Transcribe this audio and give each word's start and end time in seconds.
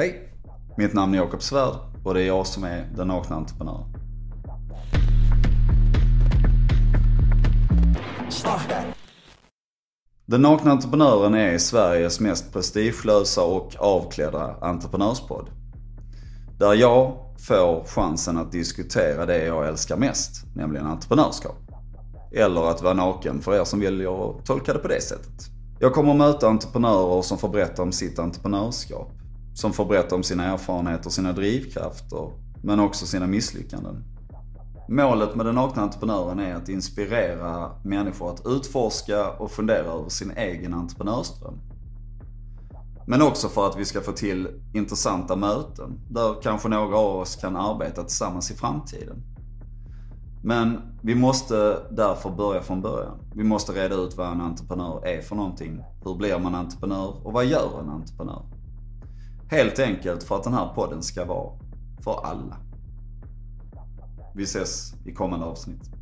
Hej! 0.00 0.28
Mitt 0.76 0.94
namn 0.94 1.14
är 1.14 1.18
Jakob 1.18 1.42
Svärd 1.42 1.74
och 2.04 2.14
det 2.14 2.22
är 2.22 2.26
jag 2.26 2.46
som 2.46 2.64
är 2.64 2.88
den 2.96 3.08
nakna 3.08 3.36
entreprenören. 3.36 3.84
Den 10.26 10.42
nakna 10.42 10.70
entreprenören 10.70 11.34
är 11.34 11.58
Sveriges 11.58 12.20
mest 12.20 12.52
prestigelösa 12.52 13.42
och 13.42 13.76
avklädda 13.78 14.56
entreprenörspodd. 14.60 15.50
Där 16.58 16.74
jag 16.74 17.16
får 17.38 17.84
chansen 17.84 18.38
att 18.38 18.52
diskutera 18.52 19.26
det 19.26 19.44
jag 19.44 19.68
älskar 19.68 19.96
mest, 19.96 20.44
nämligen 20.54 20.86
entreprenörskap. 20.86 21.56
Eller 22.32 22.70
att 22.70 22.82
vara 22.82 22.94
naken 22.94 23.40
för 23.40 23.60
er 23.60 23.64
som 23.64 23.80
väljer 23.80 24.30
att 24.30 24.46
tolka 24.46 24.72
det 24.72 24.78
på 24.78 24.88
det 24.88 25.00
sättet. 25.00 25.50
Jag 25.78 25.92
kommer 25.92 26.10
att 26.10 26.18
möta 26.18 26.48
entreprenörer 26.48 27.22
som 27.22 27.38
får 27.38 27.48
berätta 27.48 27.82
om 27.82 27.92
sitt 27.92 28.18
entreprenörskap. 28.18 29.19
Som 29.60 29.72
får 29.72 29.84
berätta 29.84 30.14
om 30.14 30.22
sina 30.22 30.44
erfarenheter, 30.44 31.10
sina 31.10 31.32
drivkrafter, 31.32 32.30
men 32.62 32.80
också 32.80 33.06
sina 33.06 33.26
misslyckanden. 33.26 34.04
Målet 34.88 35.34
med 35.34 35.46
den 35.46 35.54
nakna 35.54 35.82
entreprenören 35.82 36.38
är 36.38 36.54
att 36.54 36.68
inspirera 36.68 37.70
människor 37.84 38.30
att 38.30 38.46
utforska 38.46 39.30
och 39.30 39.50
fundera 39.50 39.86
över 39.86 40.08
sin 40.08 40.30
egen 40.30 40.74
entreprenörsdröm. 40.74 41.54
Men 43.06 43.22
också 43.22 43.48
för 43.48 43.66
att 43.66 43.76
vi 43.76 43.84
ska 43.84 44.00
få 44.00 44.12
till 44.12 44.48
intressanta 44.74 45.36
möten 45.36 46.00
där 46.10 46.42
kanske 46.42 46.68
några 46.68 46.96
av 46.96 47.16
oss 47.16 47.36
kan 47.36 47.56
arbeta 47.56 48.02
tillsammans 48.02 48.50
i 48.50 48.54
framtiden. 48.54 49.22
Men 50.42 50.80
vi 51.02 51.14
måste 51.14 51.78
därför 51.90 52.30
börja 52.30 52.62
från 52.62 52.82
början. 52.82 53.18
Vi 53.34 53.44
måste 53.44 53.72
reda 53.72 53.94
ut 53.94 54.16
vad 54.16 54.32
en 54.32 54.40
entreprenör 54.40 55.06
är 55.06 55.22
för 55.22 55.36
någonting. 55.36 55.84
Hur 56.04 56.14
blir 56.14 56.38
man 56.38 56.54
entreprenör 56.54 57.26
och 57.26 57.32
vad 57.32 57.46
gör 57.46 57.80
en 57.80 57.88
entreprenör? 57.88 58.42
Helt 59.50 59.78
enkelt 59.78 60.22
för 60.22 60.36
att 60.36 60.44
den 60.44 60.54
här 60.54 60.74
podden 60.74 61.02
ska 61.02 61.24
vara 61.24 61.52
för 62.00 62.26
alla. 62.26 62.56
Vi 64.34 64.42
ses 64.42 64.94
i 65.04 65.12
kommande 65.12 65.46
avsnitt. 65.46 65.99